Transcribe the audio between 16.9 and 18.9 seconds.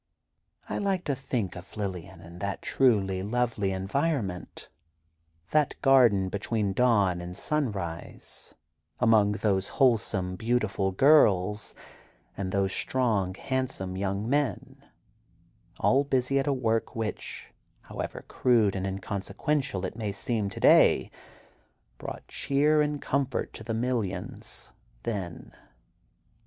which, however crude and